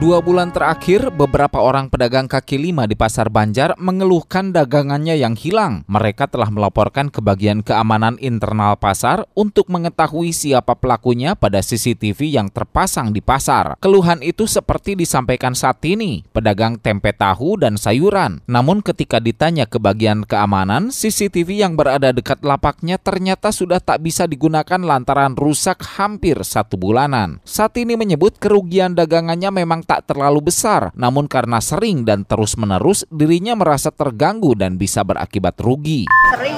Dua 0.02 0.18
bulan 0.18 0.50
terakhir, 0.50 1.14
beberapa 1.14 1.62
orang 1.62 1.86
pedagang 1.86 2.26
kaki 2.26 2.58
lima 2.58 2.90
di 2.90 2.98
Pasar 2.98 3.30
Banjar 3.30 3.78
mengeluhkan 3.78 4.50
dagangannya 4.50 5.14
yang 5.14 5.38
hilang. 5.38 5.86
Mereka 5.86 6.26
telah 6.26 6.50
melaporkan 6.50 7.06
ke 7.06 7.22
bagian 7.22 7.62
keamanan 7.62 8.18
internal 8.18 8.74
pasar 8.74 9.30
untuk 9.38 9.70
mengetahui 9.70 10.34
siapa 10.34 10.74
pelakunya 10.74 11.38
pada 11.38 11.62
CCTV 11.62 12.34
yang 12.34 12.50
terpasang 12.50 13.14
di 13.14 13.22
pasar. 13.22 13.78
Keluhan 13.78 14.26
itu 14.26 14.50
seperti 14.50 14.98
disampaikan 14.98 15.54
saat 15.54 15.78
ini, 15.86 16.26
pedagang 16.34 16.82
tempe 16.82 17.14
tahu 17.14 17.62
dan 17.62 17.78
sayuran. 17.78 18.42
Namun 18.50 18.82
ketika 18.82 19.22
ditanya 19.22 19.70
ke 19.70 19.78
bagian 19.78 20.26
keamanan, 20.26 20.90
CCTV 20.90 21.62
yang 21.62 21.78
berada 21.78 22.10
dekat 22.10 22.42
lapaknya 22.42 22.98
ternyata 22.98 23.54
sudah 23.54 23.78
tak 23.78 24.02
bisa 24.02 24.26
digunakan 24.26 24.82
lantaran 24.82 25.38
rusak 25.38 25.78
hampir 25.94 26.42
satu 26.42 26.74
bulanan. 26.74 27.38
Saat 27.46 27.78
ini 27.78 27.94
menyebut 27.94 28.42
kerugian 28.42 28.98
dagangannya 28.98 29.54
memang 29.62 29.91
tak 29.92 30.08
terlalu 30.08 30.48
besar, 30.48 30.88
namun 30.96 31.28
karena 31.28 31.60
sering 31.60 32.08
dan 32.08 32.24
terus-menerus 32.24 33.04
dirinya 33.12 33.52
merasa 33.52 33.92
terganggu 33.92 34.56
dan 34.56 34.80
bisa 34.80 35.04
berakibat 35.04 35.60
rugi. 35.60 36.08
Sering. 36.32 36.56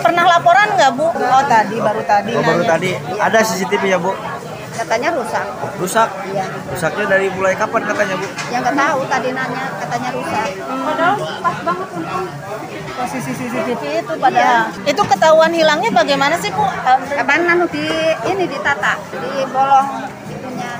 Pernah 0.00 0.24
laporan 0.24 0.72
nggak 0.72 0.90
Bu? 0.96 1.04
Oh 1.04 1.44
tadi, 1.44 1.76
baru 1.76 2.00
tadi. 2.08 2.32
Oh, 2.32 2.40
baru 2.40 2.64
tadi. 2.64 2.96
Ada 3.20 3.44
CCTV 3.44 3.84
ya 3.92 4.00
Bu? 4.00 4.08
Katanya 4.72 5.12
rusak. 5.12 5.44
Rusak? 5.76 6.08
Iya. 6.32 6.48
Rusaknya 6.72 7.04
dari 7.12 7.28
mulai 7.28 7.52
kapan 7.52 7.84
katanya 7.84 8.16
Bu? 8.16 8.24
Yang 8.48 8.60
nggak 8.64 8.76
tahu 8.80 9.00
tadi 9.04 9.28
nanya, 9.36 9.64
katanya 9.76 10.08
rusak. 10.16 10.48
Padahal 10.64 11.16
pas 11.44 11.56
banget 11.60 11.88
untung 11.92 12.26
posisi 12.96 13.32
CCTV 13.36 13.82
itu 14.00 14.14
pada 14.16 14.40
iya. 14.40 14.88
itu 14.88 15.02
ketahuan 15.04 15.52
hilangnya 15.52 15.92
bagaimana 15.92 16.40
sih 16.40 16.48
Bu? 16.56 16.64
Kapan 17.12 17.52
anu 17.52 17.68
di 17.68 17.84
ini 18.32 18.48
ditata, 18.48 18.96
di 19.12 19.44
bolong 19.52 20.08
itunya 20.32 20.72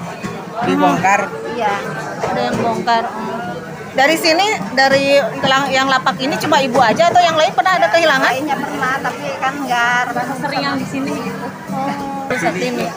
dibongkar 0.65 1.21
iya 1.53 1.75
ada 2.25 2.41
yang 2.41 2.57
bongkar 2.61 3.05
Dari 3.97 4.13
sini 4.13 4.45
dari 4.77 5.17
yang 5.73 5.89
lapak 5.89 6.21
ini 6.21 6.37
cuma 6.37 6.61
ibu 6.61 6.77
aja 6.77 7.09
atau 7.09 7.17
yang 7.17 7.33
lain 7.33 7.49
pernah 7.57 7.81
ada 7.81 7.89
kehilangan? 7.89 8.29
Lainnya 8.29 8.61
pernah 8.61 9.01
tapi 9.01 9.29
kan 9.41 9.57
nggak 9.57 10.13
sering 10.37 10.61
yang 10.61 10.77
di 10.77 10.85
sini 10.85 11.17
gitu. 11.17 11.49
Oh, 11.73 12.29
bisa 12.29 12.53
tim 12.53 12.77
ya. 12.77 12.93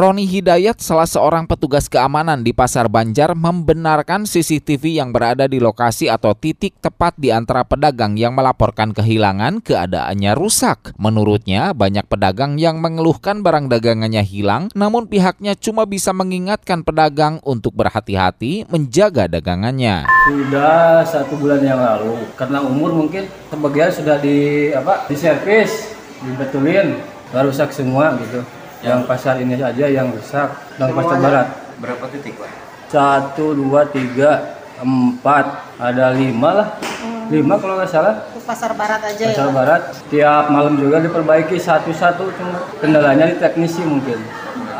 Roni 0.00 0.24
Hidayat, 0.24 0.80
salah 0.80 1.04
seorang 1.04 1.44
petugas 1.44 1.84
keamanan 1.84 2.40
di 2.40 2.56
Pasar 2.56 2.88
Banjar, 2.88 3.36
membenarkan 3.36 4.24
CCTV 4.24 4.96
yang 4.96 5.12
berada 5.12 5.44
di 5.44 5.60
lokasi 5.60 6.08
atau 6.08 6.32
titik 6.32 6.72
tepat 6.80 7.20
di 7.20 7.28
antara 7.28 7.68
pedagang 7.68 8.16
yang 8.16 8.32
melaporkan 8.32 8.96
kehilangan 8.96 9.60
keadaannya 9.60 10.32
rusak. 10.32 10.96
Menurutnya, 10.96 11.76
banyak 11.76 12.08
pedagang 12.08 12.56
yang 12.56 12.80
mengeluhkan 12.80 13.44
barang 13.44 13.68
dagangannya 13.68 14.24
hilang, 14.24 14.72
namun 14.72 15.04
pihaknya 15.04 15.52
cuma 15.52 15.84
bisa 15.84 16.16
mengingatkan 16.16 16.80
pedagang 16.80 17.36
untuk 17.44 17.76
berhati-hati 17.76 18.72
menjaga 18.72 19.28
dagangannya. 19.28 20.08
Sudah 20.32 21.04
satu 21.04 21.36
bulan 21.36 21.60
yang 21.60 21.76
lalu, 21.76 22.24
karena 22.40 22.64
umur 22.64 22.96
mungkin 22.96 23.28
sebagian 23.52 23.92
sudah 23.92 24.16
di 24.16 24.72
apa 24.72 25.04
di 25.12 25.16
servis, 25.20 25.92
dibetulin, 26.24 26.96
rusak 27.36 27.68
semua 27.68 28.16
gitu 28.16 28.59
yang 28.80 29.04
pasar 29.04 29.36
ini 29.40 29.56
saja 29.60 29.84
yang 29.88 30.08
rusak 30.12 30.48
dan 30.80 30.88
pasar 30.96 31.18
barat. 31.20 31.46
berapa 31.80 32.04
titik 32.12 32.36
pak? 32.40 32.48
Satu 32.88 33.52
dua 33.52 33.86
tiga 33.88 34.56
empat 34.80 35.76
ada 35.76 36.16
lima 36.16 36.50
lah. 36.64 36.68
Hmm. 37.00 37.28
lima 37.28 37.60
kalau 37.60 37.76
nggak 37.76 37.90
salah. 37.92 38.14
Pasar 38.44 38.72
barat 38.74 39.00
aja 39.04 39.24
pasar 39.30 39.48
ya 39.48 39.52
barat. 39.52 39.82
Tiap 40.08 40.44
malam 40.50 40.74
juga 40.80 40.98
diperbaiki 41.04 41.60
satu-satu 41.60 42.24
cuma 42.34 42.58
kendalanya 42.80 43.30
di 43.30 43.36
teknisi 43.38 43.84
mungkin. 43.84 44.18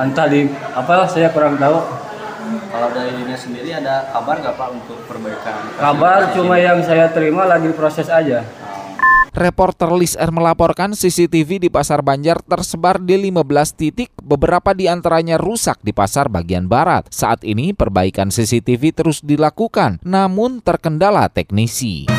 Entah 0.01 0.27
di 0.27 0.49
apalah 0.73 1.07
saya 1.07 1.29
kurang 1.31 1.61
tahu. 1.61 1.79
Kalau 2.71 2.89
dari 2.91 3.13
dinas 3.15 3.41
sendiri 3.45 3.71
ada 3.71 4.11
kabar 4.11 4.43
nggak 4.43 4.55
pak 4.59 4.69
untuk 4.75 4.99
perbaikan 5.07 5.55
kabar 5.79 6.35
cuma 6.35 6.59
yang 6.59 6.83
saya 6.83 7.07
terima 7.11 7.47
lagi 7.47 7.71
proses 7.71 8.11
aja 8.11 8.43
Reporter 9.31 9.95
Lis 9.95 10.19
R 10.19 10.35
melaporkan 10.35 10.95
CCTV 10.95 11.63
di 11.63 11.69
Pasar 11.71 12.03
Banjar 12.03 12.43
tersebar 12.43 12.99
di 12.99 13.31
15 13.31 13.79
titik, 13.79 14.11
beberapa 14.19 14.75
di 14.75 14.91
antaranya 14.91 15.39
rusak 15.39 15.79
di 15.83 15.95
pasar 15.95 16.27
bagian 16.27 16.67
barat. 16.67 17.07
Saat 17.15 17.47
ini 17.47 17.71
perbaikan 17.71 18.35
CCTV 18.35 18.91
terus 18.91 19.23
dilakukan, 19.23 20.03
namun 20.03 20.59
terkendala 20.59 21.31
teknisi. 21.31 22.11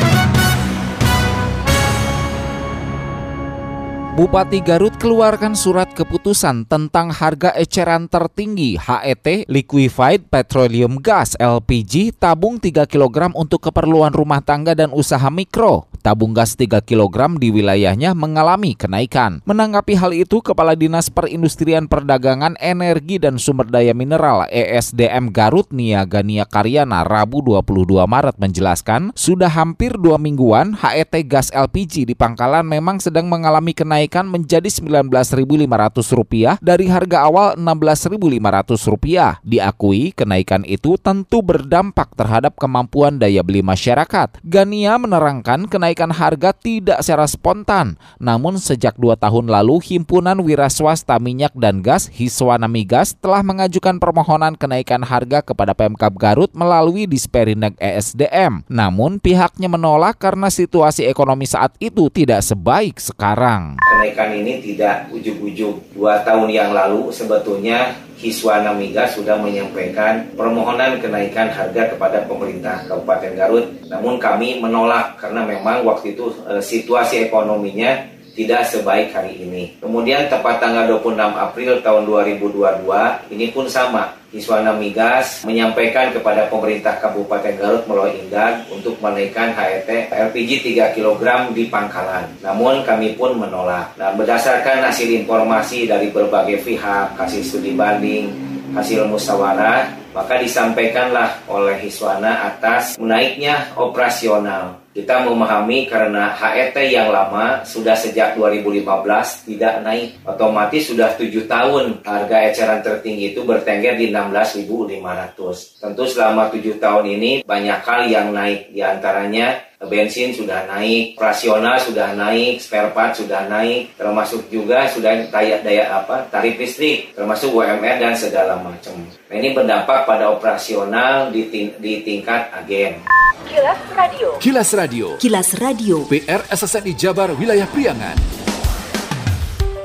Bupati 4.12 4.60
Garut 4.60 4.92
keluarkan 5.00 5.56
surat 5.56 5.88
keputusan 5.96 6.68
tentang 6.68 7.08
harga 7.08 7.48
eceran 7.56 8.12
tertinggi 8.12 8.76
HET 8.76 9.48
Liquefied 9.48 10.28
Petroleum 10.28 11.00
Gas 11.00 11.32
LPG 11.40 12.20
tabung 12.20 12.60
3 12.60 12.84
kg 12.84 13.32
untuk 13.32 13.72
keperluan 13.72 14.12
rumah 14.12 14.44
tangga 14.44 14.76
dan 14.76 14.92
usaha 14.92 15.32
mikro 15.32 15.88
tabung 16.04 16.36
gas 16.36 16.58
3 16.58 16.84
kg 16.84 17.38
di 17.40 17.48
wilayahnya 17.54 18.12
mengalami 18.12 18.76
kenaikan. 18.76 19.40
Menanggapi 19.46 19.94
hal 19.94 20.10
itu, 20.10 20.42
Kepala 20.42 20.74
Dinas 20.74 21.08
Perindustrian 21.08 21.86
Perdagangan 21.86 22.58
Energi 22.58 23.22
dan 23.22 23.38
Sumber 23.38 23.70
Daya 23.70 23.94
Mineral 23.94 24.50
ESDM 24.50 25.30
Garut 25.30 25.70
Niaga 25.70 26.26
Nia 26.26 26.42
Karyana 26.42 27.06
Rabu 27.06 27.40
22 27.40 28.02
Maret 28.02 28.36
menjelaskan, 28.42 29.14
sudah 29.14 29.48
hampir 29.48 29.94
dua 29.94 30.18
mingguan 30.18 30.74
HET 30.74 31.14
gas 31.30 31.54
LPG 31.54 32.10
di 32.10 32.18
pangkalan 32.18 32.66
memang 32.66 32.98
sedang 32.98 33.30
mengalami 33.30 33.70
kenaikan 33.70 34.01
menjadi 34.10 34.66
Rp19.500 34.66 36.58
dari 36.58 36.86
harga 36.90 37.28
awal 37.28 37.54
Rp16.500. 37.60 39.44
Diakui 39.46 40.16
kenaikan 40.16 40.66
itu 40.66 40.98
tentu 40.98 41.42
berdampak 41.44 42.14
terhadap 42.16 42.56
kemampuan 42.58 43.20
daya 43.20 43.44
beli 43.44 43.60
masyarakat. 43.60 44.40
Gania 44.42 44.96
menerangkan 44.96 45.68
kenaikan 45.68 46.10
harga 46.10 46.56
tidak 46.56 47.04
secara 47.04 47.28
spontan, 47.28 48.00
namun 48.16 48.56
sejak 48.56 48.96
dua 48.96 49.14
tahun 49.20 49.52
lalu 49.52 49.84
Himpunan 49.84 50.40
Wira 50.40 50.72
Swasta 50.72 51.20
Minyak 51.20 51.52
dan 51.58 51.84
Gas 51.84 52.08
Hiswana 52.08 52.66
Migas 52.70 53.12
telah 53.20 53.44
mengajukan 53.44 54.00
permohonan 54.00 54.56
kenaikan 54.56 55.04
harga 55.04 55.44
kepada 55.44 55.76
Pemkab 55.76 56.16
Garut 56.16 56.50
melalui 56.56 57.04
Disperindag 57.04 57.76
ESDM. 57.76 58.64
Namun 58.72 59.20
pihaknya 59.20 59.68
menolak 59.68 60.16
karena 60.16 60.48
situasi 60.48 61.04
ekonomi 61.04 61.44
saat 61.44 61.76
itu 61.76 62.08
tidak 62.08 62.40
sebaik 62.40 62.96
sekarang. 62.96 63.76
Kenaikan 63.92 64.32
ini 64.32 64.64
tidak 64.64 65.12
ujuk-ujuk. 65.12 65.92
Dua 65.92 66.24
tahun 66.24 66.48
yang 66.48 66.72
lalu 66.72 67.12
sebetulnya 67.12 67.92
Hiswana 68.16 68.72
Migas 68.72 69.18
sudah 69.18 69.36
menyampaikan 69.36 70.32
permohonan 70.32 70.96
kenaikan 71.02 71.52
harga 71.52 71.92
kepada 71.92 72.24
pemerintah 72.24 72.88
Kabupaten 72.88 73.36
Garut. 73.36 73.66
Namun 73.92 74.16
kami 74.16 74.64
menolak 74.64 75.20
karena 75.20 75.44
memang 75.44 75.84
waktu 75.84 76.16
itu 76.16 76.32
e, 76.48 76.62
situasi 76.64 77.28
ekonominya 77.28 78.11
tidak 78.32 78.64
sebaik 78.68 79.12
hari 79.12 79.44
ini. 79.44 79.76
Kemudian 79.78 80.28
tepat 80.28 80.60
tanggal 80.60 80.88
26 80.88 81.16
April 81.18 81.72
tahun 81.84 82.02
2022 82.08 83.32
ini 83.32 83.46
pun 83.52 83.68
sama 83.68 84.16
Iswana 84.32 84.72
Migas 84.72 85.44
menyampaikan 85.44 86.08
kepada 86.08 86.48
pemerintah 86.48 86.96
Kabupaten 86.96 87.52
Garut 87.60 87.84
melalui 87.84 88.16
Indag 88.16 88.64
untuk 88.72 88.96
menaikkan 89.04 89.52
HET 89.52 90.08
LPG 90.08 90.72
3 90.72 90.96
kg 90.96 91.52
di 91.52 91.68
pangkalan. 91.68 92.24
Namun 92.40 92.80
kami 92.88 93.12
pun 93.12 93.36
menolak. 93.36 93.92
Nah, 94.00 94.16
berdasarkan 94.16 94.88
hasil 94.88 95.12
informasi 95.12 95.84
dari 95.84 96.08
berbagai 96.08 96.64
pihak, 96.64 97.12
hasil 97.12 97.44
studi 97.44 97.76
banding, 97.76 98.32
hasil 98.72 99.04
musyawarah, 99.04 99.92
maka 100.16 100.40
disampaikanlah 100.40 101.44
oleh 101.44 101.76
Hiswana 101.84 102.48
atas 102.48 102.96
menaiknya 102.96 103.68
operasional 103.76 104.81
kita 104.92 105.24
memahami 105.24 105.88
karena 105.88 106.36
HET 106.36 106.76
yang 106.92 107.08
lama 107.08 107.64
sudah 107.64 107.96
sejak 107.96 108.36
2015 108.36 109.48
tidak 109.48 109.80
naik. 109.80 110.20
Otomatis 110.28 110.92
sudah 110.92 111.16
tujuh 111.16 111.48
tahun 111.48 112.04
harga 112.04 112.36
eceran 112.52 112.80
tertinggi 112.84 113.32
itu 113.32 113.40
bertengger 113.42 113.96
di 113.96 114.12
16.500. 114.12 115.80
Tentu 115.80 116.04
selama 116.04 116.52
tujuh 116.52 116.76
tahun 116.76 117.08
ini 117.08 117.30
banyak 117.42 117.80
hal 117.88 118.00
yang 118.04 118.36
naik. 118.36 118.68
Di 118.68 118.84
antaranya 118.84 119.71
bensin 119.86 120.30
sudah 120.30 120.66
naik, 120.70 121.18
operasional 121.18 121.76
sudah 121.78 122.14
naik, 122.14 122.62
spare 122.62 122.94
part 122.94 123.18
sudah 123.18 123.50
naik, 123.50 123.94
termasuk 123.98 124.46
juga 124.46 124.86
sudah 124.86 125.26
daya 125.30 125.58
daya 125.62 125.90
apa 126.02 126.26
tarif 126.30 126.54
listrik, 126.58 127.14
termasuk 127.14 127.50
UMR 127.50 127.98
dan 127.98 128.14
segala 128.14 128.58
macam. 128.62 128.94
Nah, 129.02 129.34
ini 129.34 129.50
berdampak 129.54 130.06
pada 130.06 130.30
operasional 130.30 131.34
di, 131.34 131.50
ting 131.50 131.74
di 131.82 132.02
tingkat 132.06 132.52
agen. 132.54 133.02
Kilas 133.42 133.80
Radio. 133.92 134.28
Kilas 134.38 134.70
Radio. 134.72 135.06
Kilas 135.18 135.50
Radio. 135.58 135.96
PR 136.06 136.42
SSNI 136.46 136.92
Jabar 136.94 137.34
Wilayah 137.34 137.66
Priangan. 137.66 138.16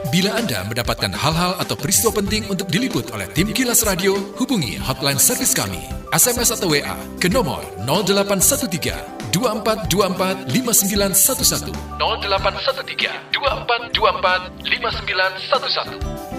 Bila 0.08 0.40
Anda 0.40 0.64
mendapatkan 0.64 1.12
hal-hal 1.12 1.60
atau 1.60 1.76
peristiwa 1.76 2.16
penting 2.16 2.48
untuk 2.48 2.72
diliput 2.72 3.12
oleh 3.12 3.28
tim 3.36 3.52
Kilas 3.52 3.84
Radio, 3.84 4.16
hubungi 4.40 4.80
hotline 4.80 5.20
servis 5.20 5.52
kami, 5.52 5.84
SMS 6.16 6.56
atau 6.56 6.72
WA 6.72 6.96
ke 7.20 7.28
nomor 7.28 7.60
0813 7.84 9.17
2424 9.32 10.48
5911 10.48 11.72
0813 12.00 13.12
2424 13.32 14.52
5911 14.64 16.37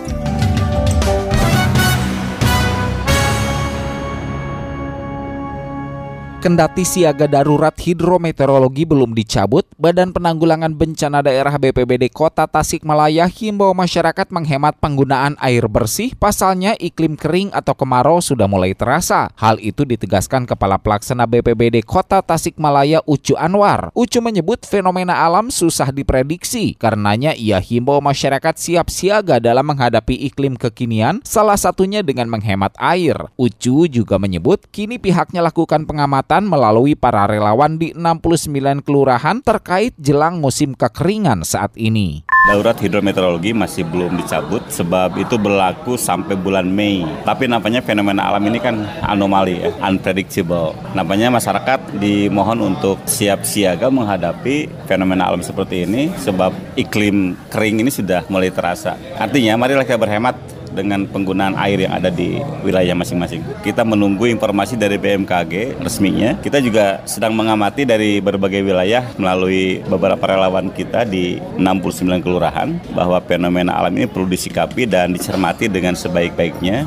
Kendati 6.39 6.87
siaga 6.87 7.27
darurat 7.27 7.75
hidrometeorologi 7.75 8.87
belum 8.87 9.11
dicabut, 9.11 9.67
Badan 9.75 10.15
Penanggulangan 10.15 10.71
Bencana 10.71 11.19
Daerah 11.19 11.59
BPBD 11.59 12.15
Kota 12.15 12.47
Tasikmalaya 12.47 13.27
himbau 13.27 13.75
masyarakat 13.75 14.31
menghemat 14.31 14.79
penggunaan 14.79 15.35
air 15.43 15.67
bersih, 15.67 16.15
pasalnya 16.15 16.79
iklim 16.79 17.19
kering 17.19 17.51
atau 17.51 17.75
kemarau 17.75 18.23
sudah 18.23 18.47
mulai 18.47 18.71
terasa. 18.71 19.35
Hal 19.35 19.59
itu 19.59 19.83
ditegaskan 19.83 20.47
Kepala 20.47 20.79
Pelaksana 20.79 21.27
BPBD 21.27 21.83
Kota 21.83 22.23
Tasikmalaya 22.23 23.03
Ucu 23.03 23.35
Anwar. 23.35 23.91
Ucu 23.99 24.23
menyebut 24.23 24.63
fenomena 24.63 25.19
alam 25.27 25.51
susah 25.51 25.91
diprediksi, 25.91 26.79
karenanya 26.79 27.35
ia 27.35 27.59
himbau 27.59 27.99
masyarakat 27.99 28.55
siap 28.55 28.95
siaga 28.95 29.43
dalam 29.43 29.67
menghadapi 29.67 30.15
iklim 30.31 30.55
kekinian, 30.55 31.19
salah 31.27 31.59
satunya 31.59 32.07
dengan 32.07 32.31
menghemat 32.31 32.79
air. 32.79 33.27
Ucu 33.35 33.91
juga 33.91 34.23
menyebut 34.23 34.71
kini 34.71 35.03
pihaknya 35.03 35.43
lakukan 35.43 35.83
pengamatan 35.83 36.28
kesehatan 36.29 36.45
melalui 36.45 36.93
para 36.93 37.25
relawan 37.25 37.81
di 37.81 37.97
69 37.97 38.85
kelurahan 38.85 39.41
terkait 39.41 39.97
jelang 39.97 40.45
musim 40.45 40.77
kekeringan 40.77 41.41
saat 41.41 41.73
ini. 41.73 42.21
Darurat 42.45 42.77
hidrometeorologi 42.77 43.57
masih 43.57 43.89
belum 43.89 44.21
dicabut 44.21 44.61
sebab 44.69 45.17
itu 45.17 45.41
berlaku 45.41 45.97
sampai 45.97 46.37
bulan 46.37 46.69
Mei. 46.69 47.01
Tapi 47.25 47.49
nampaknya 47.49 47.81
fenomena 47.81 48.29
alam 48.29 48.45
ini 48.45 48.61
kan 48.61 48.77
anomali 49.09 49.57
ya, 49.57 49.73
unpredictable. 49.81 50.77
Nampaknya 50.93 51.33
masyarakat 51.33 51.97
dimohon 51.97 52.61
untuk 52.61 53.01
siap 53.09 53.49
siaga 53.49 53.89
menghadapi 53.89 54.85
fenomena 54.85 55.33
alam 55.33 55.41
seperti 55.41 55.89
ini 55.89 56.13
sebab 56.21 56.53
iklim 56.77 57.41
kering 57.49 57.81
ini 57.81 57.89
sudah 57.89 58.29
mulai 58.29 58.53
terasa. 58.53 59.01
Artinya 59.17 59.57
marilah 59.57 59.85
kita 59.89 59.97
berhemat 59.97 60.37
dengan 60.79 61.11
penggunaan 61.11 61.59
air 61.59 61.83
yang 61.83 61.99
ada 61.99 62.07
di 62.07 62.39
wilayah 62.63 62.95
masing-masing. 62.95 63.43
Kita 63.67 63.83
menunggu 63.83 64.31
informasi 64.31 64.79
dari 64.79 64.95
BMKG 64.95 65.83
resminya. 65.83 66.39
Kita 66.39 66.63
juga 66.63 67.03
sedang 67.03 67.35
mengamati 67.35 67.83
dari 67.83 68.23
berbagai 68.23 68.63
wilayah 68.63 69.03
melalui 69.19 69.83
beberapa 69.91 70.23
relawan 70.23 70.71
kita 70.71 71.03
di 71.03 71.43
69 71.59 72.23
kelurahan 72.23 72.79
bahwa 72.95 73.19
fenomena 73.27 73.75
alam 73.75 73.95
ini 73.99 74.07
perlu 74.07 74.31
disikapi 74.31 74.87
dan 74.87 75.11
dicermati 75.11 75.67
dengan 75.67 75.99
sebaik-baiknya. 75.99 76.87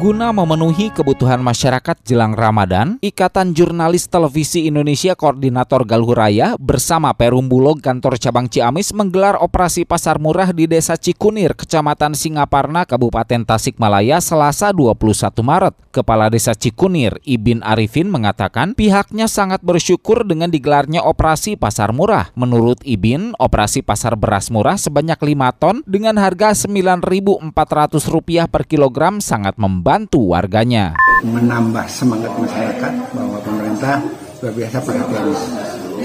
Guna 0.00 0.32
memenuhi 0.32 0.88
kebutuhan 0.88 1.44
masyarakat 1.44 1.92
jelang 2.08 2.32
Ramadan, 2.32 2.96
Ikatan 3.04 3.52
Jurnalis 3.52 4.08
Televisi 4.08 4.64
Indonesia 4.64 5.12
Koordinator 5.12 5.84
Galuh 5.84 6.16
bersama 6.56 7.12
Perum 7.12 7.52
Bulog 7.52 7.84
Kantor 7.84 8.16
Cabang 8.16 8.48
Ciamis 8.48 8.96
menggelar 8.96 9.36
operasi 9.36 9.84
pasar 9.84 10.16
murah 10.16 10.56
di 10.56 10.64
Desa 10.64 10.96
Cikunir, 10.96 11.52
Kecamatan 11.52 12.16
Singaparna, 12.16 12.88
Kabupaten 12.88 13.44
Tasikmalaya, 13.44 14.24
Selasa 14.24 14.72
21 14.72 14.96
Maret. 15.44 15.76
Kepala 15.92 16.32
Desa 16.32 16.56
Cikunir, 16.56 17.20
Ibin 17.20 17.60
Arifin 17.60 18.08
mengatakan 18.08 18.72
pihaknya 18.72 19.28
sangat 19.28 19.60
bersyukur 19.60 20.24
dengan 20.24 20.48
digelarnya 20.48 21.04
operasi 21.04 21.60
pasar 21.60 21.92
murah. 21.92 22.32
Menurut 22.40 22.80
Ibin, 22.88 23.36
operasi 23.36 23.84
pasar 23.84 24.16
beras 24.16 24.48
murah 24.48 24.80
sebanyak 24.80 25.20
5 25.20 25.60
ton 25.60 25.84
dengan 25.84 26.16
harga 26.16 26.56
Rp9.400 26.56 28.48
per 28.48 28.64
kilogram 28.64 29.20
sangat 29.20 29.60
membantu 29.60 29.89
membantu 29.90 30.22
warganya. 30.30 30.94
Menambah 31.26 31.82
semangat 31.90 32.30
masyarakat 32.38 32.92
bahwa 33.10 33.42
pemerintah 33.42 33.98
luar 34.38 34.54
biasa 34.54 34.78
perhatian. 34.86 35.26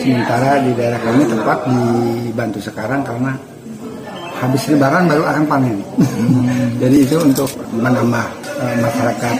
Sementara 0.01 0.57
di 0.57 0.73
daerah 0.73 0.97
kami 1.05 1.21
tempat 1.29 1.57
dibantu 1.69 2.59
sekarang 2.65 3.05
karena 3.05 3.37
habis 4.41 4.65
lebaran 4.73 5.05
baru 5.05 5.23
akan 5.29 5.43
panen. 5.45 5.77
Jadi 6.81 6.97
itu 6.97 7.13
untuk 7.21 7.45
menambah 7.77 8.25
uh, 8.57 8.75
masyarakat 8.81 9.35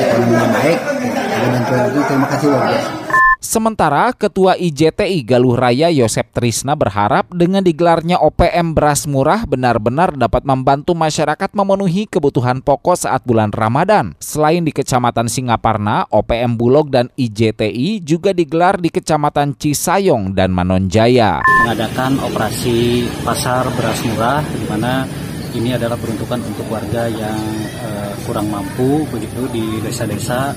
ekonomi 0.00 0.40
baik. 0.40 0.78
Ada 1.12 1.46
bantuan 1.52 1.82
itu 1.92 2.00
terima 2.08 2.26
kasih 2.32 2.48
biasa. 2.48 3.11
Sementara 3.42 4.14
Ketua 4.14 4.54
IJTI 4.54 5.26
Galuh 5.26 5.58
Raya 5.58 5.90
Yosep 5.90 6.30
Trisna 6.30 6.78
berharap 6.78 7.26
dengan 7.34 7.58
digelarnya 7.58 8.22
OPM 8.22 8.70
beras 8.70 9.10
murah 9.10 9.42
benar-benar 9.50 10.14
dapat 10.14 10.46
membantu 10.46 10.94
masyarakat 10.94 11.50
memenuhi 11.50 12.06
kebutuhan 12.06 12.62
pokok 12.62 13.02
saat 13.02 13.26
bulan 13.26 13.50
Ramadan. 13.50 14.14
Selain 14.22 14.62
di 14.62 14.70
Kecamatan 14.70 15.26
Singaparna, 15.26 16.06
OPM 16.14 16.54
Bulog 16.54 16.94
dan 16.94 17.10
IJTI 17.18 17.98
juga 18.06 18.30
digelar 18.30 18.78
di 18.78 18.94
Kecamatan 18.94 19.58
Cisayong 19.58 20.38
dan 20.38 20.54
Manonjaya. 20.54 21.42
Mengadakan 21.66 22.22
operasi 22.22 23.10
pasar 23.26 23.66
beras 23.74 24.06
murah 24.06 24.38
di 24.54 24.70
mana 24.70 25.02
ini 25.58 25.74
adalah 25.74 25.98
peruntukan 25.98 26.46
untuk 26.46 26.70
warga 26.70 27.10
yang 27.10 27.42
uh, 27.82 28.14
kurang 28.22 28.54
mampu 28.54 29.02
begitu 29.10 29.50
di 29.50 29.82
desa-desa 29.82 30.54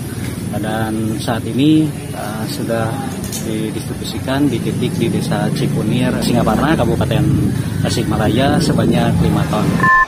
dan 0.60 1.20
saat 1.20 1.44
ini 1.48 1.88
uh, 2.16 2.44
sudah 2.48 2.88
didistribusikan 3.46 4.50
di 4.50 4.58
titik 4.58 4.94
di 4.98 5.08
desa 5.12 5.52
Cikunir, 5.54 6.12
Singaparna, 6.24 6.74
Kabupaten 6.74 7.24
Tasikmalaya 7.86 8.58
sebanyak 8.58 9.14
5 9.22 9.52
ton. 9.54 9.68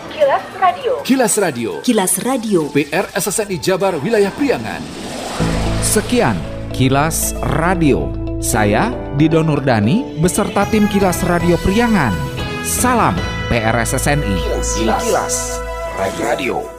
Kilas 0.10 0.46
Radio. 0.58 0.94
Kilas 1.06 1.34
Radio. 1.38 1.72
Kilas 1.86 2.14
Radio. 2.26 2.60
PR 2.74 3.06
SSNI 3.14 3.58
Jabar 3.62 3.94
Wilayah 4.02 4.34
Priangan. 4.34 4.82
Sekian 5.86 6.36
Kilas 6.74 7.38
Radio. 7.58 8.10
Saya 8.38 8.94
Dido 9.18 9.42
Nurdani 9.42 10.18
beserta 10.22 10.66
tim 10.70 10.86
Kilas 10.90 11.26
Radio 11.26 11.58
Priangan. 11.62 12.14
Salam 12.62 13.18
PRSSNI. 13.50 14.36
Kilas, 14.78 15.02
Kilas. 15.06 15.36
Radio. 15.98 16.77